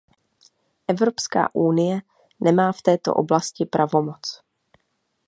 [0.87, 2.01] Evropská unie
[2.39, 4.41] nemá v této oblasti pravomoc.